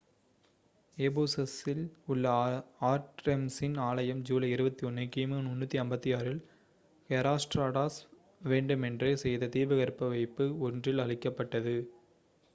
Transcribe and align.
எஃபேசஸ்ஸில் 0.97 1.81
உள்ள 2.07 2.29
ஆர்ட்டெமிஸின் 2.87 3.75
ஆலயம் 3.83 4.23
ஜூலை 4.23 4.49
21 4.53 4.79
கி.மு. 5.13 5.37
356 5.43 6.31
இல் 6.31 6.41
ஹெராஸ்ட்ராடஸ் 7.09 7.99
வேண்டுமென்றே 8.47 9.11
செய்த 9.25 9.51
தீப்பற்றவைப்பு 9.55 10.47
ஒன்றில் 10.69 11.03
அழிக்கப்பட்டது 11.05 11.75